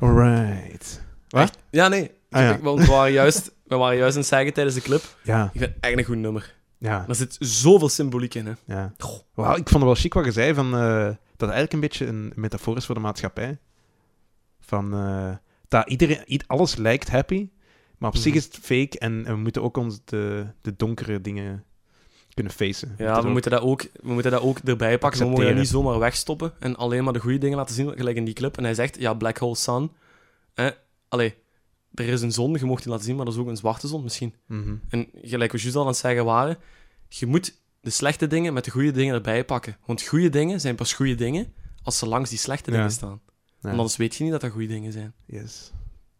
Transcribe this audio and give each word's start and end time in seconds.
Alright. 0.00 1.02
Wat? 1.28 1.58
Ja, 1.70 1.88
nee. 1.88 2.10
Ah, 2.30 2.40
ja. 2.42 2.54
Ik- 2.54 2.62
Want 2.62 2.78
we 2.80 2.86
waren 2.86 3.12
juist, 3.12 3.52
we 3.66 3.76
waren 3.76 3.96
juist 3.96 4.14
aan 4.14 4.20
het 4.20 4.28
zeggen 4.28 4.52
tijdens 4.52 4.74
de 4.76 4.82
clip. 4.82 5.02
Ja, 5.22 5.44
Ik 5.44 5.50
vind 5.60 5.64
het 5.74 5.76
echt 5.80 5.98
een 5.98 6.04
goed 6.04 6.16
nummer. 6.16 6.54
ja, 6.78 7.04
Er 7.08 7.14
zit 7.14 7.36
zoveel 7.38 7.88
symboliek 7.88 8.34
in, 8.34 8.46
hè. 8.46 8.52
ja. 8.64 8.92
Ik 8.96 9.68
vond 9.68 9.70
het 9.72 9.82
wel 9.82 9.94
chic 9.94 10.14
wat 10.14 10.24
je 10.24 10.32
zei, 10.32 10.54
van, 10.54 10.66
eh, 10.74 11.04
dat 11.04 11.48
het 11.48 11.50
eigenlijk 11.50 11.72
een 11.72 11.80
beetje 11.80 12.06
een 12.06 12.32
metafoor 12.34 12.76
is 12.76 12.86
voor 12.86 12.94
de 12.94 13.00
maatschappij. 13.00 13.58
Van, 14.60 14.94
eh, 14.94 15.30
dat 15.68 15.88
iedereen, 15.88 16.42
alles 16.46 16.76
lijkt 16.76 17.10
happy, 17.10 17.48
maar 17.98 18.08
op 18.10 18.16
zich 18.16 18.26
Mhm. 18.28 18.36
is 18.36 18.44
het 18.44 18.56
fake 18.62 18.98
en, 18.98 19.26
en 19.26 19.34
we 19.34 19.40
moeten 19.40 19.62
ook 19.62 19.76
ons 19.76 20.00
de, 20.04 20.46
de 20.60 20.76
donkere 20.76 21.20
dingen 21.20 21.64
kunnen 22.40 22.52
facen. 22.52 22.94
Ja, 22.98 23.22
we 23.22 23.28
moeten, 23.28 23.50
dat 23.50 23.60
ook, 23.60 23.82
we 24.02 24.12
moeten 24.12 24.30
dat 24.30 24.40
ook 24.40 24.58
erbij 24.58 24.98
pakken. 24.98 25.20
We 25.20 25.26
mogen 25.26 25.44
dat 25.44 25.54
niet 25.54 25.68
zomaar 25.68 25.98
wegstoppen 25.98 26.52
en 26.58 26.76
alleen 26.76 27.04
maar 27.04 27.12
de 27.12 27.18
goede 27.18 27.38
dingen 27.38 27.56
laten 27.56 27.74
zien, 27.74 27.92
gelijk 27.96 28.16
in 28.16 28.24
die 28.24 28.34
clip. 28.34 28.56
En 28.56 28.64
hij 28.64 28.74
zegt, 28.74 28.98
ja, 28.98 29.14
Black 29.14 29.38
Hole 29.38 29.56
Sun. 29.56 29.90
Eh, 30.54 30.66
allee, 31.08 31.34
er 31.94 32.08
is 32.08 32.22
een 32.22 32.32
zon, 32.32 32.56
je 32.58 32.64
mocht 32.64 32.82
die 32.82 32.90
laten 32.90 33.06
zien, 33.06 33.16
maar 33.16 33.24
dat 33.24 33.34
is 33.34 33.40
ook 33.40 33.48
een 33.48 33.56
zwarte 33.56 33.86
zon 33.88 34.02
misschien. 34.02 34.34
Mhm. 34.46 34.74
En 34.88 35.08
gelijk 35.22 35.52
we 35.52 35.58
juist 35.58 35.76
al 35.76 35.82
aan 35.82 35.88
het 35.88 35.96
zeggen 35.96 36.24
waren, 36.24 36.58
je 37.08 37.26
moet 37.26 37.58
de 37.80 37.90
slechte 37.90 38.26
dingen 38.26 38.52
met 38.52 38.64
de 38.64 38.70
goede 38.70 38.90
dingen 38.90 39.14
erbij 39.14 39.44
pakken. 39.44 39.76
Want 39.86 40.02
goede 40.02 40.28
dingen 40.28 40.60
zijn 40.60 40.74
pas 40.74 40.92
goede 40.92 41.14
dingen 41.14 41.52
als 41.82 41.98
ze 41.98 42.06
langs 42.06 42.30
die 42.30 42.38
slechte 42.38 42.70
Ja. 42.70 42.76
dingen 42.76 42.92
staan. 42.92 43.20
Ja. 43.26 43.56
Want 43.60 43.76
anders 43.76 43.96
weet 43.96 44.14
je 44.14 44.22
niet 44.22 44.32
dat 44.32 44.40
dat 44.40 44.50
goede 44.50 44.66
dingen 44.66 44.92
zijn. 44.92 45.12
Yes. 45.26 45.72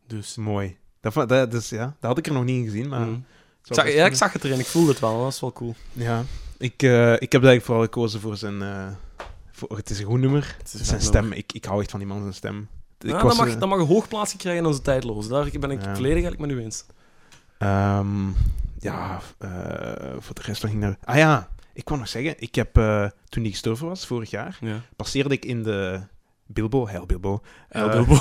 Dus... 0.07 0.37
Mooi. 0.37 0.77
Dat, 1.01 1.29
dat, 1.29 1.51
dus, 1.51 1.69
ja, 1.69 1.85
dat 1.85 2.11
had 2.11 2.19
ik 2.19 2.27
er 2.27 2.33
nog 2.33 2.45
niet 2.45 2.57
in 2.57 2.65
gezien, 2.65 2.89
maar... 2.89 3.07
mm. 3.07 3.07
zou 3.15 3.23
zag, 3.63 3.93
ja, 3.93 4.07
ik 4.07 4.15
zag 4.15 4.33
het 4.33 4.45
erin, 4.45 4.59
ik 4.59 4.67
voelde 4.67 4.91
het 4.91 5.01
wel, 5.01 5.13
dat 5.13 5.21
was 5.23 5.41
wel 5.41 5.53
cool. 5.53 5.75
Ja, 5.93 6.25
ik, 6.59 6.83
eh, 6.83 7.13
ik 7.13 7.33
heb 7.33 7.43
eigenlijk 7.45 7.65
vooral 7.65 7.83
gekozen 7.85 8.21
voor 8.21 8.37
zijn... 8.37 8.63
eh, 8.63 8.87
voor, 9.53 9.77
het 9.77 9.91
is 9.91 9.99
een 9.99 10.05
goed 10.07 10.21
nummer. 10.21 10.55
Het 10.59 10.73
is 10.75 10.87
Zijn 10.87 11.01
stem, 11.01 11.33
ik, 11.33 11.53
ik 11.53 11.65
hou 11.65 11.81
echt 11.81 11.91
van 11.91 11.99
die 12.01 12.09
man 12.09 12.21
zijn 12.21 12.35
stem. 12.35 12.69
Ik 13.01 13.07
Ja, 13.11 13.13
was, 13.23 13.23
dat, 13.37 13.37
mag, 13.47 13.55
eh, 13.55 13.61
dat 13.61 13.69
mag 13.69 13.79
een 13.79 13.87
hoog 13.87 14.09
plaatsje 14.09 14.37
krijgen 14.37 14.63
in 14.63 14.67
onze 14.69 14.83
tijdloos. 14.83 15.29
Daar 15.29 15.49
ben 15.61 15.71
ik 15.71 15.83
Ja. 15.85 15.95
volledig 15.95 16.23
eigenlijk 16.23 16.41
met 16.41 16.51
u 16.51 16.63
eens. 16.63 16.85
Ehm, 17.59 18.29
ja, 18.79 19.21
eh, 19.39 19.51
voor 20.19 20.35
de 20.35 20.43
rest 20.43 20.65
ging 20.65 20.81
naar... 20.81 20.97
Ah 21.05 21.17
ja, 21.17 21.49
ik 21.73 21.89
wou 21.89 22.01
nog 22.01 22.09
zeggen, 22.09 22.35
ik 22.39 22.55
heb, 22.55 22.77
eh, 22.77 23.07
toen 23.29 23.43
die 23.43 23.53
gestorven 23.53 23.87
was, 23.89 24.07
vorig 24.07 24.31
jaar, 24.31 24.59
Ja. 24.61 24.81
passeerde 24.97 25.35
ik 25.35 25.45
in 25.45 25.63
de 25.63 26.01
Bilbo, 26.47 26.89
Heil 26.89 27.07
Bilbo. 27.07 27.41
Heel 27.69 27.89
Eh, 27.89 27.93
Bilbo. 27.95 28.15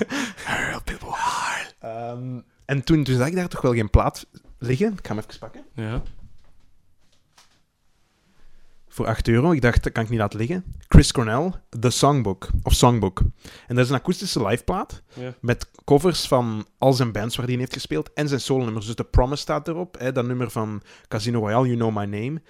Heil 0.50 0.80
Bilbo. 0.84 1.14
Ehm, 1.78 2.40
en 2.64 2.84
toen, 2.84 3.04
toen 3.04 3.16
zag 3.16 3.26
ik 3.26 3.34
daar 3.34 3.48
toch 3.48 3.60
wel 3.60 3.72
geen 3.74 3.90
plaat 3.90 4.26
liggen. 4.58 4.92
Ik 4.92 5.06
ga 5.06 5.14
hem 5.14 5.24
even 5.28 5.38
pakken. 5.38 5.64
ja. 5.74 6.02
Voor 8.88 9.06
8 9.06 9.28
euro. 9.28 9.52
Ik 9.52 9.62
dacht, 9.62 9.82
dat 9.82 9.92
kan 9.92 10.02
ik 10.04 10.08
niet 10.10 10.18
laten 10.18 10.38
liggen. 10.38 10.64
Chris 10.88 11.12
Cornell, 11.12 11.52
The 11.80 11.90
Songbook. 11.90 12.48
Of 12.62 12.72
Songbook. 12.72 13.20
En 13.66 13.74
dat 13.74 13.84
is 13.84 13.90
een 13.90 13.96
akoestische 13.96 14.46
liveplaat. 14.46 15.02
Ja. 15.14 15.34
Met 15.40 15.70
covers 15.84 16.26
van 16.28 16.66
al 16.78 16.92
zijn 16.92 17.12
bands 17.12 17.36
waar 17.36 17.44
hij 17.44 17.54
in 17.54 17.60
heeft 17.60 17.72
gespeeld. 17.72 18.12
En 18.12 18.28
zijn 18.28 18.40
solo-nummers. 18.40 18.86
Dus 18.86 18.94
The 18.94 19.04
Promise 19.04 19.42
staat 19.42 19.68
erop. 19.68 19.98
Hè, 19.98 20.12
dat 20.12 20.26
nummer 20.26 20.50
van 20.50 20.82
Casino 21.08 21.38
Royale, 21.38 21.66
You 21.66 21.76
Know 21.78 21.96
My 21.96 22.04
Name. 22.04 22.42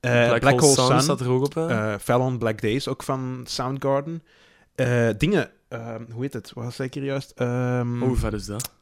Eh, 0.00 0.38
Black, 0.38 0.60
Hole 0.60 0.72
Sun 0.74 1.00
staat 1.02 1.20
er 1.20 1.28
ook 1.28 1.44
op. 1.44 1.56
eh, 1.56 1.94
Fell 2.00 2.16
on 2.16 2.38
Black 2.38 2.60
Days, 2.60 2.88
ook 2.88 3.02
van 3.02 3.40
Soundgarden. 3.44 4.22
Eh, 4.74 5.08
dingen, 5.16 5.50
ehm, 5.68 6.04
hoe 6.10 6.22
heet 6.22 6.32
het? 6.32 6.52
Wat 6.54 6.74
zei 6.74 6.88
ik 6.88 6.94
hier 6.94 7.04
juist? 7.04 7.30
Ehm, 7.30 7.98
Hoe 8.00 8.16
vet 8.16 8.32
is 8.32 8.46
dat? 8.46 8.72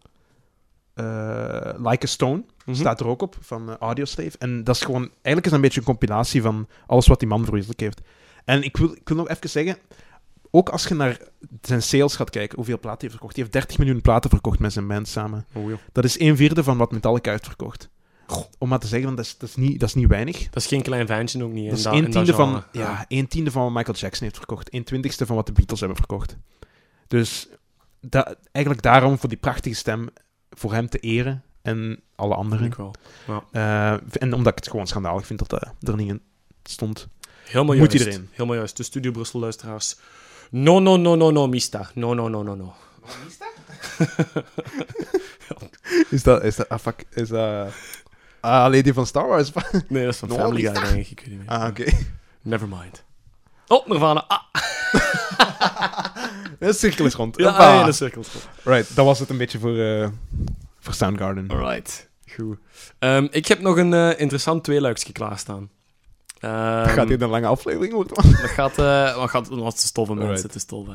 Eh, 0.96 1.72
like 1.90 2.04
a 2.04 2.08
Stone 2.08 2.44
Mhm. 2.64 2.76
staat 2.76 3.00
er 3.00 3.06
ook 3.06 3.22
op, 3.22 3.36
van 3.40 3.70
eh, 3.70 3.76
Audioslave. 3.76 4.38
En 4.38 4.64
dat 4.64 4.74
is 4.76 4.82
gewoon, 4.82 5.02
eigenlijk 5.02 5.36
is 5.36 5.42
dat 5.42 5.52
een 5.52 5.60
beetje 5.60 5.80
een 5.80 5.86
compilatie 5.86 6.42
van 6.42 6.68
alles 6.86 7.06
wat 7.06 7.18
die 7.18 7.28
man 7.28 7.42
verwezenlijk 7.44 7.80
heeft. 7.80 8.00
En 8.44 8.62
ik 8.62 8.76
wil, 8.76 8.92
ik 8.92 9.08
wil 9.08 9.16
nog 9.16 9.28
even 9.28 9.50
zeggen, 9.50 9.76
ook 10.50 10.68
als 10.68 10.86
je 10.86 10.94
naar 10.94 11.18
zijn 11.62 11.82
sales 11.82 12.16
gaat 12.16 12.30
kijken, 12.30 12.56
hoeveel 12.56 12.78
platen 12.78 12.98
hij 13.00 13.08
heeft 13.08 13.12
verkocht. 13.20 13.34
Hij 13.36 13.42
heeft 13.44 13.56
30 13.56 13.78
miljoen 13.78 14.00
platen 14.02 14.30
verkocht 14.30 14.58
met 14.58 14.72
zijn 14.72 14.86
band 14.86 15.08
samen. 15.08 15.46
Oh. 15.52 15.72
Dat 15.92 16.04
is 16.04 16.20
een 16.20 16.36
vierde 16.36 16.64
van 16.64 16.76
wat 16.76 16.92
Metallica 16.92 17.30
heeft 17.30 17.46
verkocht. 17.46 17.88
Om 18.58 18.68
maar 18.68 18.78
te 18.78 18.86
zeggen, 18.86 19.04
want 19.06 19.16
dat 19.16 19.26
is, 19.26 19.38
dat, 19.38 19.48
is 19.48 19.56
niet, 19.56 19.80
dat 19.80 19.88
is 19.88 19.94
niet 19.94 20.08
weinig. 20.08 20.44
Dat 20.50 20.62
is 20.62 20.66
geen 20.68 20.82
klein 20.82 21.06
ventje 21.06 21.44
ook 21.44 21.52
niet. 21.52 21.70
Dat 21.70 21.78
is 21.78 21.84
een 21.84 22.10
tiende, 22.10 22.34
van, 22.34 22.64
ja, 22.72 23.04
een 23.08 23.28
tiende 23.28 23.50
van 23.50 23.62
wat 23.62 23.72
Michael 23.72 23.96
Jackson 23.96 24.22
heeft 24.24 24.36
verkocht. 24.36 24.74
Een 24.74 24.84
twintigste 24.84 25.26
van 25.26 25.36
wat 25.36 25.46
de 25.46 25.52
Beatles 25.52 25.78
hebben 25.80 25.98
verkocht. 25.98 26.36
Dus 27.06 27.48
da- 28.00 28.34
eigenlijk 28.52 28.84
daarom 28.84 29.18
voor 29.18 29.28
die 29.28 29.38
prachtige 29.38 29.74
stem, 29.76 30.08
voor 30.56 30.72
hem 30.72 30.88
te 30.88 30.98
eren 30.98 31.42
en 31.62 32.00
alle 32.16 32.34
anderen. 32.34 32.66
Ik 32.66 32.74
wel. 32.74 32.94
Eh, 33.52 33.92
en 33.92 34.32
omdat 34.34 34.52
ik 34.52 34.58
het 34.58 34.68
gewoon 34.70 34.86
schandalig 34.86 35.26
vind 35.26 35.38
dat 35.38 35.50
dat 35.50 35.72
er 35.88 35.96
niet 35.96 36.08
in 36.08 36.20
stond. 36.64 37.08
Helemaal 37.44 37.76
Moet 37.76 37.92
juist. 37.92 38.06
iedereen. 38.06 38.28
Helemaal 38.32 38.56
juist. 38.56 38.76
De 38.76 38.82
Studio 38.82 39.10
Brussel 39.10 39.40
luisteraars. 39.40 39.96
No, 40.50 40.78
no, 40.78 40.96
no, 40.96 41.14
no, 41.14 41.30
no, 41.30 41.46
mista. 41.46 41.90
No, 41.94 42.14
no, 42.14 42.28
no, 42.28 42.42
no, 42.42 42.54
no. 42.54 42.74
Is 46.10 46.22
dat... 46.22 46.44
Is 46.44 46.56
dat... 46.56 46.68
Ah, 46.68 46.78
fuck. 46.78 47.04
Is 47.10 47.28
dat... 47.28 47.68
Ah, 48.40 48.72
Lady 48.72 48.92
van 48.92 49.06
Star 49.06 49.26
Wars. 49.28 49.52
Nee, 49.88 50.04
dat 50.04 50.12
is 50.12 50.18
van 50.18 50.28
No, 50.28 50.34
Family 50.34 50.60
Guy, 50.60 50.70
mista. 50.70 50.86
denk 50.86 51.06
ik. 51.06 51.10
Ik 51.10 51.20
weet 51.20 51.28
niet 51.28 51.38
meer. 51.38 51.48
ah, 51.48 51.68
oké. 51.68 51.84
Never 52.42 52.68
mind. 52.68 53.04
Oh, 53.66 53.86
Nirvana. 53.86 54.24
Ah, 54.28 54.40
De 56.58 56.72
cirkel 56.72 57.04
is 57.04 57.14
rond. 57.14 57.36
ja, 57.36 57.74
ja, 57.74 57.84
de 57.84 57.92
cirkels. 57.92 58.28
Right, 58.64 58.96
dat 58.96 59.04
was 59.04 59.18
het 59.18 59.30
een 59.30 59.36
beetje 59.36 59.58
voor, 59.58 59.78
eh, 59.78 60.08
voor 60.80 60.94
Soundgarden. 60.94 61.48
Alright. 61.48 62.08
Goed. 62.34 62.58
Ehm, 62.98 63.26
ik 63.30 63.46
heb 63.46 63.60
nog 63.60 63.76
een 63.76 63.94
eh, 63.94 64.20
interessant 64.20 64.64
tweeluiksje 64.64 65.12
klaarstaan. 65.12 65.70
Ehm, 66.38 66.88
Gaat 66.88 67.08
dit 67.08 67.22
een 67.22 67.28
lange 67.28 67.46
aflevering 67.46 67.92
worden? 67.92 68.14
Dat 68.14 68.50
gaat, 68.50 68.78
eh 68.78 69.16
wat 69.16 69.30
gaat 69.30 69.48
wat 69.48 69.80
te 69.80 69.86
stoffen, 69.86 70.18
mensen. 70.18 70.50
Is 70.54 70.64
tof, 70.64 70.86
hè. 70.86 70.94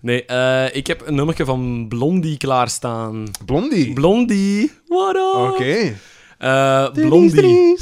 Nee, 0.00 0.24
ik 0.72 0.86
heb 0.86 1.06
een 1.06 1.14
nummertje 1.14 1.44
van 1.44 1.86
Blondie 1.88 2.36
klaarstaan. 2.36 3.30
Blondie. 3.46 3.92
Blondie, 3.92 4.72
what 4.86 5.14
up? 5.16 5.52
Oké. 5.52 5.94
Denise, 6.92 7.08
Blondie. 7.08 7.76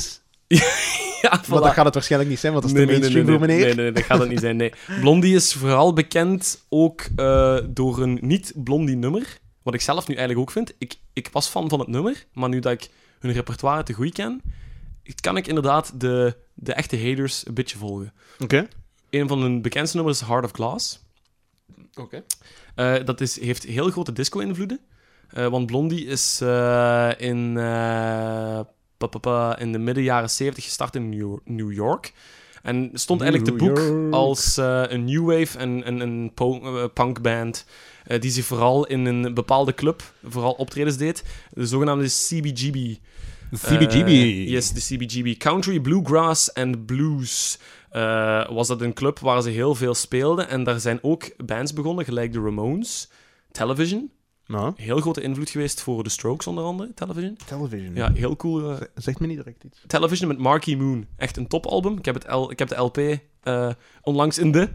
Ja, 1.31 1.41
Maar 1.49 1.61
dat 1.61 1.73
gaat 1.73 1.85
het 1.85 1.95
waarschijnlijk 1.95 2.31
niet 2.31 2.41
zijn, 2.41 2.53
want 2.53 2.65
dat 2.65 2.75
is 2.75 2.79
nee, 2.79 2.87
nee, 2.87 2.99
mainstream 2.99 3.27
nee, 3.27 3.39
voor 3.39 3.47
nee, 3.47 3.57
meneer. 3.57 3.75
nee, 3.77 3.85
nee, 3.85 3.93
dat 3.93 4.05
gaat 4.05 4.19
het 4.19 4.29
niet 4.29 4.41
zijn. 4.41 4.57
Nee. 4.57 4.73
Blondie 5.01 5.35
is 5.35 5.53
vooral 5.53 5.93
bekend 5.93 6.65
ook 6.69 7.07
eh, 7.17 7.59
door 7.67 8.03
een 8.03 8.19
niet-Blondie-nummer. 8.23 9.39
Wat 9.63 9.75
ik 9.75 9.81
zelf 9.81 10.09
nu 10.09 10.15
eigenlijk 10.15 10.49
ook 10.49 10.55
vind. 10.55 10.75
Ik, 10.79 10.97
ik 11.13 11.29
was 11.33 11.49
fan 11.49 11.69
van 11.69 11.79
het 11.79 11.89
nummer, 11.89 12.27
maar 12.33 12.49
nu 12.49 12.59
dat 12.59 12.73
ik 12.73 12.91
hun 13.19 13.33
repertoire 13.33 13.83
te 13.83 13.93
goed 13.93 14.13
ken, 14.13 14.43
kan 15.21 15.37
ik 15.37 15.47
inderdaad 15.47 16.01
de, 16.01 16.37
de 16.55 16.73
echte 16.73 17.07
haters 17.07 17.47
een 17.47 17.55
beetje 17.55 17.79
volgen. 17.79 18.13
Oké. 18.39 18.69
Een 19.11 19.29
van 19.29 19.41
hun 19.41 19.63
bekendste 19.63 19.97
nummers 19.97 20.21
is 20.21 20.27
Heart 20.27 20.45
of 20.45 20.51
Glass. 20.51 21.01
Oké. 21.95 22.23
Eh, 22.75 22.95
dat 23.05 23.21
is, 23.21 23.41
heeft 23.41 23.65
heel 23.65 23.91
grote 23.91 24.13
disco-invloeden. 24.13 24.81
Eh, 25.29 25.47
want 25.47 25.67
Blondie 25.67 26.07
is 26.07 26.41
in, 27.19 27.57
in 29.59 29.72
de 29.72 29.78
midden 29.78 30.03
jaren 30.05 30.31
70 30.31 30.65
gestart 30.65 30.94
in 30.94 31.09
New, 31.44 31.72
York. 31.72 32.12
En 32.62 32.91
stond 32.93 33.21
eigenlijk 33.21 33.50
te 33.50 33.65
boek 33.65 33.78
York. 33.78 34.12
als 34.12 34.56
eh, 34.56 34.83
een 34.88 35.05
new 35.05 35.27
wave 35.27 35.59
en 35.59 36.00
een, 36.00 36.33
eh, 36.37 36.84
punkband. 36.94 37.65
eh, 38.05 38.21
die 38.21 38.31
zich 38.31 38.44
vooral 38.44 38.87
in 38.87 39.05
een 39.05 39.34
bepaalde 39.34 39.75
club 39.75 40.03
vooral 40.25 40.53
optredens 40.53 40.97
deed. 40.97 41.25
De 41.50 41.66
zogenaamde 41.66 42.06
CBGB. 42.06 42.97
CBGB. 43.55 44.09
Yes, 44.49 44.72
de 44.72 44.81
CBGB. 44.81 45.37
Country, 45.37 45.81
Bluegrass 45.81 46.53
en 46.53 46.84
Blues. 46.84 47.59
was 48.49 48.69
dat 48.69 48.81
een 48.81 48.93
club 48.93 49.19
waar 49.19 49.43
ze 49.43 49.50
heel 49.50 49.75
veel 49.75 49.94
speelden. 49.94 50.49
En 50.49 50.65
daar 50.65 50.81
zijn 50.81 50.99
ook 51.03 51.31
bands 51.47 51.72
begonnen, 51.72 52.05
gelijk 52.05 52.33
de 52.33 52.41
Ramones. 52.41 53.10
Television. 53.53 54.10
Nou, 54.50 54.72
Heel 54.77 55.00
grote 55.00 55.21
invloed 55.21 55.50
geweest 55.50 55.81
voor 55.83 56.03
de 56.03 56.09
Strokes, 56.09 56.47
onder 56.47 56.65
andere. 56.65 56.94
Television. 56.94 57.37
television. 57.47 57.94
Ja, 57.94 58.12
heel 58.15 58.37
cool. 58.37 58.71
eh, 58.71 58.81
Zegt 58.94 59.21
me 59.21 59.27
niet 59.27 59.37
direct 59.37 59.65
iets. 59.65 59.81
Television 59.87 60.28
met 60.28 60.38
Marky 60.38 60.75
Moon. 60.75 61.06
Echt 61.16 61.37
een 61.37 61.47
topalbum. 61.47 61.99
Ik 61.99 62.05
heb, 62.05 62.15
het 62.15 62.27
L, 62.33 62.50
ik 62.50 62.59
heb 62.59 62.69
de 62.69 62.77
LP 62.77 62.99
eh, 63.43 63.69
onlangs 64.03 64.39
in 64.39 64.53
de 64.53 64.69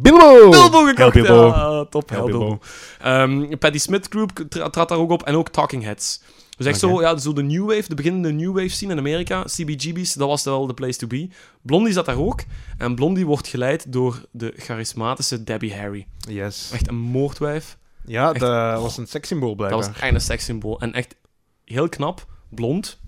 Bilbo! 0.00 0.50
Bilbo 0.50 0.84
gekocht. 0.84 1.12
Bilbo. 1.12 1.46
Ja, 1.46 1.84
top. 1.84 2.06
Bilbo. 2.08 2.26
Bilbo. 2.26 2.58
Ehm, 3.00 3.56
Patti 3.58 3.78
Smith 3.78 4.06
Group 4.10 4.30
tra- 4.48 4.70
trad 4.70 4.88
daar 4.88 4.98
ook 4.98 5.10
op 5.10 5.22
en 5.22 5.34
ook 5.34 5.48
Talking 5.48 5.82
Heads. 5.82 6.22
Dus 6.56 6.66
echt 6.66 6.78
zo, 6.78 7.00
ja, 7.00 7.16
zo 7.16 7.32
de 7.32 7.42
new 7.42 7.66
wave, 7.70 7.88
de 7.88 7.94
beginnende 7.94 8.32
new 8.32 8.54
wave 8.54 8.68
scene 8.68 8.92
in 8.92 8.98
Amerika, 8.98 9.42
CBGB's, 9.42 10.12
dat 10.14 10.28
was 10.28 10.44
wel 10.44 10.66
de 10.66 10.74
place 10.74 10.98
to 10.98 11.06
be. 11.06 11.28
Blondie 11.62 11.92
zat 11.92 12.06
daar 12.06 12.18
ook. 12.18 12.42
En 12.78 12.94
Blondie 12.94 13.26
wordt 13.26 13.46
geleid 13.48 13.92
door 13.92 14.24
de 14.30 14.52
charismatische 14.56 15.44
Debbie 15.44 15.74
Harry. 15.74 16.06
Yes. 16.28 16.70
Echt 16.72 16.88
een 16.88 16.96
moordwijf. 16.98 17.78
Ja, 18.08 18.30
Echt. 18.32 18.40
dat 18.40 18.80
was 18.80 18.96
een 18.96 19.06
sekssymbool 19.06 19.48
Dat 19.48 19.56
blijkbaar. 19.56 19.86
was 19.92 20.02
echt 20.02 20.14
een 20.14 20.20
sekssymbool. 20.20 20.80
En 20.80 20.92
echt 20.92 21.16
heel 21.64 21.88
knap, 21.88 22.26
blond, 22.48 22.98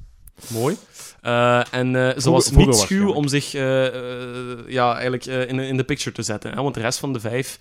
mooi. 0.49 0.77
Eh, 1.21 1.75
en 1.75 1.97
eh, 1.97 2.19
ze 2.19 2.31
was 2.31 2.51
niet 2.51 2.75
schuw 2.75 3.13
om 3.13 3.29
zich 3.29 3.55
eh, 3.55 4.69
ja, 4.69 4.93
eigenlijk, 4.93 5.25
in, 5.25 5.59
in 5.59 5.77
de 5.77 5.85
picture 5.85 6.13
te 6.17 6.23
zetten. 6.23 6.51
Hè? 6.53 6.63
Want 6.63 6.75
de 6.75 6.81
rest 6.81 6.99
van 6.99 7.13
de 7.13 7.21
vijf 7.21 7.59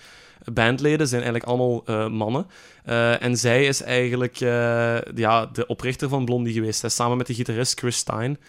bandleden 0.54 1.08
zijn 1.08 1.22
eigenlijk 1.22 1.52
allemaal 1.52 2.10
mannen. 2.10 2.48
En 3.20 3.38
zij 3.38 3.66
is 3.66 3.82
eigenlijk 3.82 4.36
ja, 5.16 5.46
de 5.46 5.68
oprichter 5.68 6.10
van 6.10 6.26
Blondie 6.26 6.54
geweest. 6.54 6.82
Hè? 6.82 6.90
Samen 6.90 7.18
met 7.18 7.28
de 7.28 7.34
gitarist 7.34 7.80
Chris 7.80 7.98
Stein. 7.98 8.40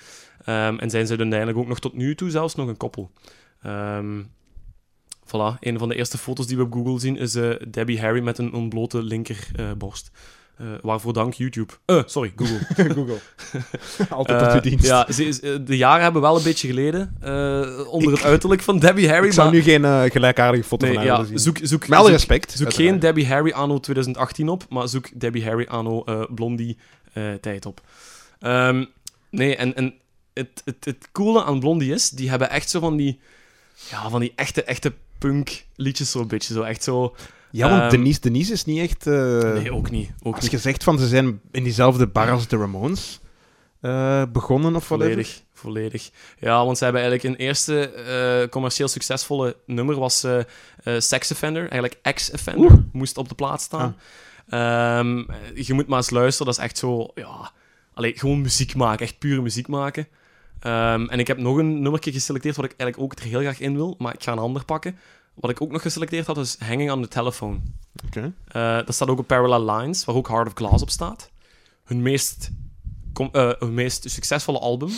Ehm, 0.45 0.79
en 0.79 0.91
zijn 0.91 1.07
ze 1.07 1.17
uiteindelijk 1.17 1.59
ook 1.59 1.69
nog 1.69 1.81
tot 1.81 1.95
nu 1.95 2.15
toe 2.15 2.31
zelfs 2.31 2.55
nog 2.55 2.69
een 2.69 2.77
koppel. 2.77 3.11
Ehm, 3.63 4.23
Voilà, 5.37 5.59
een 5.61 5.79
van 5.79 5.89
de 5.89 5.95
eerste 5.95 6.19
foto's 6.19 6.47
die 6.47 6.57
we 6.57 6.63
op 6.63 6.73
Google 6.73 6.99
zien 7.01 7.17
is 7.17 7.35
eh, 7.35 7.51
Debbie 7.69 8.01
Harry 8.01 8.21
met 8.23 8.39
een 8.39 8.53
ontblote 8.53 9.03
linkerborst. 9.03 10.11
Eh 10.15 10.67
waarvoor 10.83 11.13
dank 11.13 11.33
YouTube. 11.35 11.73
Eh, 11.87 12.03
sorry, 12.07 12.33
Google. 12.37 12.59
Google. 12.95 13.19
Altijd 14.11 14.43
Eh, 14.43 14.55
uw 14.55 14.61
dienst. 14.61 14.87
ja, 14.87 15.13
ze 15.13 15.41
eh, 15.43 15.67
de 15.67 15.77
jaren 15.77 16.03
hebben 16.03 16.23
wel 16.23 16.37
een 16.37 16.43
beetje 16.43 16.69
geleden 16.69 17.17
eh, 17.21 17.87
onder 17.93 18.13
het 18.13 18.23
uiterlijk 18.23 18.63
van 18.63 18.79
Debbie 18.79 19.09
Harry. 19.09 19.27
Ik 19.27 19.33
zou 19.33 19.47
maar- 19.49 19.57
nu 19.57 19.63
geen 19.63 19.85
eh, 19.85 20.03
gelijkaardige 20.11 20.65
foto 20.65 20.87
nee, 20.87 20.95
van 20.95 21.03
haar 21.07 21.13
ja, 21.17 21.23
willen 21.23 21.41
zien. 21.41 21.55
zoek, 21.55 21.67
zoek, 21.69 21.89
Met 21.89 21.99
alle 21.99 22.11
respect. 22.11 22.51
Zoek 22.53 22.65
uiteraard. 22.67 22.91
geen 22.91 23.01
Debbie 23.01 23.27
Harry 23.27 23.51
anno 23.53 23.79
2018 23.81 24.49
op, 24.49 24.65
maar 24.69 24.89
zoek 24.89 25.21
Debbie 25.21 25.45
Harry 25.45 25.67
anno 25.69 26.03
eh, 26.05 26.23
Blondie 26.35 26.79
eh, 27.13 27.33
tijd 27.41 27.67
op. 27.67 27.81
Ehm, 28.41 28.85
nee, 29.31 29.57
en, 29.57 29.77
en 29.77 29.95
het, 30.35 30.63
het, 30.65 30.85
het 30.85 31.09
coole 31.13 31.45
aan 31.45 31.61
Blondie 31.61 31.93
is, 31.93 32.11
die 32.11 32.31
hebben 32.31 32.51
echt 32.51 32.71
zo 32.71 32.81
van 32.81 32.97
die, 32.97 33.21
ja, 33.91 34.09
van 34.11 34.21
die 34.21 34.33
echte, 34.37 34.65
echte 34.65 34.93
punk 35.21 35.65
liedjes 35.77 36.11
zo'n 36.11 36.27
beetje. 36.29 36.55
Zo 36.55 36.63
echt 36.63 36.83
zo... 36.83 37.15
Ja, 37.53 37.69
want 37.71 37.81
Ehm, 37.83 37.91
Denise 37.91 38.21
Denise 38.21 38.53
is 38.53 38.65
niet 38.65 38.79
echt... 38.79 39.07
eh, 39.07 39.53
Nee, 39.53 39.73
ook 39.73 39.91
niet. 39.91 40.11
Ook 40.23 40.35
Als 40.35 40.43
niet. 40.43 40.51
je 40.53 40.59
zegt 40.59 40.85
van 40.85 40.99
ze 40.99 41.07
zijn 41.09 41.41
in 41.51 41.63
diezelfde 41.63 42.07
bar 42.07 42.31
als 42.31 42.49
de 42.49 42.57
Ramones 42.57 43.21
eh, 43.81 44.23
begonnen 44.33 44.77
of 44.77 44.89
whatever. 44.89 45.13
Volledig, 45.13 45.43
volledig. 45.53 46.11
Ja, 46.39 46.65
want 46.65 46.79
ze 46.79 46.85
hebben 46.85 47.03
eigenlijk 47.03 47.35
een 47.35 47.45
eerste 47.47 47.91
eh, 47.91 48.49
commercieel 48.49 48.89
succesvolle 48.89 49.57
nummer 49.67 49.99
was 49.99 50.27
Sex 50.99 51.31
Offender, 51.31 51.61
eigenlijk 51.63 51.99
Ex-Offender, 52.03 52.71
Oeh. 52.71 52.81
moest 52.93 53.17
op 53.17 53.29
de 53.29 53.35
plaats 53.35 53.65
staan. 53.65 53.97
Ehm, 54.49 55.17
je 55.55 55.75
moet 55.75 55.87
maar 55.87 55.99
eens 55.99 56.11
luisteren, 56.11 56.47
dat 56.47 56.59
is 56.59 56.65
echt 56.65 56.79
zo, 56.79 57.09
ja, 57.15 57.53
allee, 57.95 58.19
gewoon 58.19 58.41
muziek 58.41 58.75
maken, 58.75 59.07
echt 59.07 59.19
pure 59.19 59.41
muziek 59.43 59.69
maken. 59.69 60.07
Ehm, 60.61 61.07
en 61.07 61.19
ik 61.19 61.27
heb 61.27 61.39
nog 61.39 61.57
een 61.57 61.83
nummertje 61.83 62.13
geselecteerd 62.13 62.57
wat 62.57 62.65
ik 62.65 62.75
eigenlijk 62.77 63.13
ook 63.13 63.19
er 63.19 63.31
heel 63.31 63.41
graag 63.41 63.61
in 63.61 63.75
wil, 63.75 63.95
maar 63.99 64.15
ik 64.15 64.23
ga 64.23 64.33
een 64.33 64.39
ander 64.39 64.65
pakken. 64.65 64.99
Wat 65.35 65.51
ik 65.51 65.61
ook 65.61 65.73
nog 65.73 65.83
geselecteerd 65.83 66.27
had, 66.27 66.39
is 66.39 66.57
Hanging 66.59 66.91
on 66.91 67.03
the 67.03 67.09
Telephone. 67.09 67.59
Oké. 68.07 68.33
Eh, 68.47 68.77
dat 68.77 68.95
staat 68.95 69.09
ook 69.09 69.19
op 69.19 69.27
Parallel 69.27 69.77
Lines, 69.77 70.05
waar 70.05 70.17
ook 70.17 70.29
Heart 70.29 70.47
of 70.47 70.53
Glass 70.55 70.83
op 70.83 70.91
staat. 70.91 71.31
Hun 71.85 72.03
meest, 72.03 72.51
eh, 73.33 73.51
hun 73.59 73.75
meest 73.75 74.11
succesvolle 74.11 74.59
album. 74.59 74.91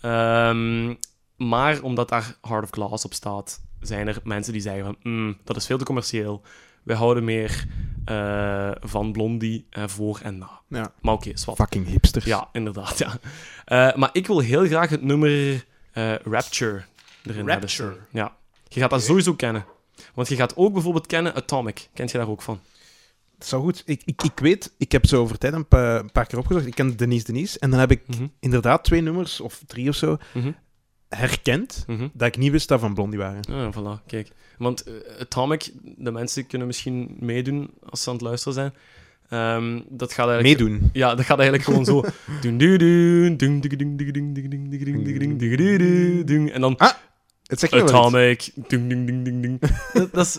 Ehm, 0.00 0.94
maar 1.36 1.82
omdat 1.82 2.08
daar 2.08 2.36
Heart 2.42 2.64
of 2.64 2.70
Glass 2.70 3.04
op 3.04 3.14
staat, 3.14 3.60
zijn 3.80 4.08
er 4.08 4.20
mensen 4.24 4.52
die 4.52 4.62
zeggen 4.62 4.84
van 4.84 4.96
"Mm, 5.02 5.36
dat 5.44 5.56
is 5.56 5.66
veel 5.66 5.78
te 5.78 5.84
commercieel. 5.84 6.42
Wij 6.82 6.96
houden 6.96 7.24
meer 7.24 7.66
eh, 8.06 8.70
van 8.80 9.12
Blondie 9.12 9.66
eh, 9.70 9.84
voor 9.86 10.20
en 10.22 10.38
na. 10.38 10.50
Ja. 10.68 10.92
Maar 11.00 11.14
oké, 11.14 11.30
zwart. 11.34 11.58
Fucking 11.58 11.86
hipsters. 11.86 12.24
Ja, 12.24 12.48
inderdaad, 12.52 12.98
ja. 12.98 13.18
Eh, 13.64 13.96
maar 13.96 14.10
ik 14.12 14.26
wil 14.26 14.38
heel 14.38 14.66
graag 14.66 14.90
het 14.90 15.02
nummer 15.02 15.64
eh, 15.92 16.14
Rapture 16.14 16.84
erin 17.24 17.36
hebben 17.36 17.46
Rapture. 17.46 17.68
staan. 17.92 18.06
Ja. 18.10 18.36
Je 18.68 18.80
gaat 18.80 18.90
dat 18.90 19.02
sowieso 19.02 19.34
kennen. 19.34 19.64
Want 20.14 20.28
je 20.28 20.36
gaat 20.36 20.56
ook 20.56 20.72
bijvoorbeeld 20.72 21.06
kennen 21.06 21.34
Atomic. 21.34 21.88
Kent 21.94 22.10
je 22.10 22.18
daar 22.18 22.28
ook 22.28 22.42
van? 22.42 22.60
Dat 23.38 23.48
zou 23.48 23.62
goed. 23.62 23.82
Ik, 23.86 24.02
ik, 24.04 24.22
ik 24.22 24.38
weet, 24.38 24.74
ik 24.78 24.92
heb 24.92 25.06
zo 25.06 25.20
over 25.22 25.38
tijd 25.38 25.52
een 25.52 25.68
paar 26.12 26.26
keer 26.26 26.38
opgezocht. 26.38 26.66
Ik 26.66 26.74
ken 26.74 26.96
Denise 26.96 27.24
Denise. 27.24 27.58
En 27.58 27.70
dan 27.70 27.78
heb 27.80 27.90
ik 27.90 28.02
Mhm, 28.06 28.26
inderdaad 28.40 28.84
twee 28.84 29.00
nummers, 29.00 29.40
of 29.40 29.62
drie 29.66 29.88
of 29.88 29.94
zo, 29.94 30.16
mhm, 30.34 30.50
herkend 31.08 31.84
dat 32.12 32.28
ik 32.28 32.36
niet 32.36 32.50
wist 32.50 32.68
dat 32.68 32.80
van 32.80 32.94
Blondie 32.94 33.18
waren. 33.18 33.40
Ja, 33.48 33.72
voilà, 33.72 34.06
kijk. 34.06 34.30
Want 34.58 34.84
Atomic, 35.20 35.70
de 35.82 36.10
mensen 36.10 36.46
kunnen 36.46 36.66
misschien 36.66 37.16
meedoen 37.20 37.70
als 37.88 38.02
ze 38.02 38.08
aan 38.08 38.14
het 38.14 38.24
luisteren 38.24 38.54
zijn. 38.54 38.72
Dat 39.88 40.12
gaat 40.12 40.28
eigenlijk... 40.28 40.60
Meedoen? 40.60 40.90
Ja, 40.92 41.14
dat 41.14 41.24
gaat 41.24 41.38
eigenlijk 41.38 41.68
gewoon 41.68 41.84
zo... 41.84 42.04
En 46.52 46.60
dan... 46.60 46.76
Ah, 46.76 46.92
het 47.46 47.60
zegt 47.60 47.72
Atomic. 47.72 48.50
dat, 50.12 50.26
is, 50.26 50.38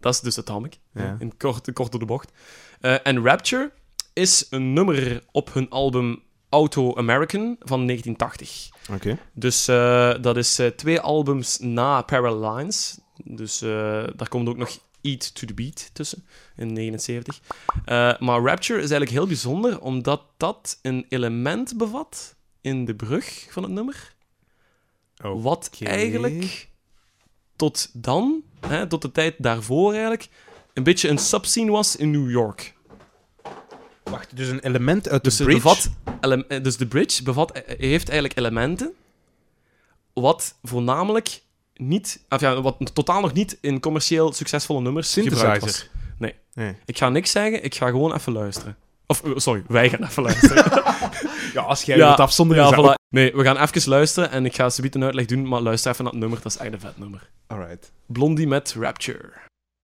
dat 0.00 0.14
is 0.14 0.20
dus 0.20 0.38
Atomic. 0.38 0.78
Ja. 0.94 1.16
In 1.18 1.36
kort, 1.36 1.72
kort 1.72 1.90
door 1.90 2.00
de 2.00 2.06
bocht. 2.06 2.32
en 2.80 3.22
Rapture 3.22 3.72
is 4.12 4.46
een 4.50 4.72
nummer 4.72 5.22
op 5.32 5.54
hun 5.54 5.68
album 5.68 6.22
Auto 6.50 6.94
American 6.94 7.56
van 7.58 7.86
1980. 7.86 8.68
Oké. 8.94 9.18
Dus 9.32 9.68
eh, 9.68 10.14
dat 10.20 10.36
is 10.36 10.58
eh, 10.58 10.66
twee 10.66 11.00
albums 11.00 11.58
na 11.58 12.02
Parallel 12.02 12.54
Lines. 12.54 12.98
Dus 13.24 13.62
eh, 13.62 13.70
daar 14.16 14.28
komt 14.28 14.48
ook 14.48 14.56
nog 14.56 14.78
Eat 15.02 15.34
to 15.34 15.46
the 15.46 15.54
Beat 15.54 15.90
tussen, 15.92 16.26
in 16.56 16.72
79. 16.72 17.40
Eh, 17.84 18.18
maar 18.18 18.40
Rapture 18.42 18.78
is 18.80 18.90
eigenlijk 18.90 19.10
heel 19.10 19.26
bijzonder, 19.26 19.80
omdat 19.80 20.22
dat 20.36 20.78
een 20.82 21.06
element 21.08 21.76
bevat 21.76 22.36
in 22.60 22.84
de 22.84 22.94
brug 22.94 23.46
van 23.50 23.62
het 23.62 23.72
nummer. 23.72 24.14
Oh, 25.24 25.42
Wat 25.42 25.70
eigenlijk 25.80 26.68
tot 27.56 27.90
dan, 27.92 28.42
hè, 28.66 28.86
tot 28.86 29.02
de 29.02 29.12
tijd 29.12 29.34
daarvoor 29.38 29.90
eigenlijk, 29.90 30.28
een 30.74 30.82
beetje 30.82 31.08
een 31.08 31.18
subscene 31.18 31.70
was 31.70 31.96
in 31.96 32.10
New 32.10 32.30
York. 32.30 32.74
Wacht, 34.10 34.36
dus 34.36 34.48
een 34.48 34.60
element 34.60 35.08
uit 35.08 35.24
Dus, 35.24 35.36
de 35.36 35.44
het 35.44 35.52
bridge. 35.52 35.68
bevat 35.68 35.90
ele- 36.20 36.44
eh, 36.48 36.62
dus 36.62 36.76
de 36.76 36.86
bridge 36.86 37.22
bevat, 37.22 37.52
eh, 37.52 37.78
heeft 37.78 38.08
eigenlijk 38.08 38.38
elementen 38.38 38.90
wat 40.12 40.54
voornamelijk 40.62 41.40
niet, 41.74 42.20
of 42.28 42.40
ja, 42.40 42.60
wat 42.62 42.76
totaal 42.94 43.20
nog 43.20 43.32
niet 43.32 43.58
in 43.60 43.80
commercieel 43.80 44.32
succesvolle 44.32 44.80
nummers 44.80 45.12
gebruikt 45.14 45.60
was. 45.64 45.88
Nee. 46.18 46.34
Nee. 46.54 46.74
Ik 46.84 46.98
ga 46.98 47.08
niks 47.08 47.30
zeggen, 47.30 47.64
ik 47.64 47.74
ga 47.74 47.86
gewoon 47.86 48.14
even 48.14 48.32
luisteren. 48.32 48.76
Of, 49.06 49.22
eh, 49.24 49.30
sorry, 49.36 49.62
wij 49.68 49.88
gaan 49.90 50.04
even 50.04 50.22
luisteren. 50.22 50.64
Ja, 51.52 51.60
als 51.62 51.82
jij 51.82 51.96
Ja, 51.96 52.06
wilt 52.06 52.20
afzonderen, 52.20 52.64
ja, 52.64 52.76
voilà. 52.94 52.94
Nee, 53.08 53.32
we 53.34 53.42
gaan 53.44 53.56
even 53.56 53.88
luisteren 53.90 54.30
en 54.30 54.44
ik 54.44 54.54
ga 54.54 54.68
zometeen 54.70 55.00
een 55.00 55.06
uitleg 55.06 55.26
doen, 55.26 55.48
maar 55.48 55.60
luister 55.60 55.90
even 55.92 56.04
naar 56.04 56.12
het 56.12 56.22
nummer, 56.22 56.40
dat 56.42 56.52
is 56.52 56.58
echt 56.58 56.72
een 56.72 56.80
vet 56.80 56.98
nummer. 56.98 57.28
Alright. 57.46 57.92
Blondie 58.06 58.46
met 58.46 58.74
Rapture. 58.78 59.28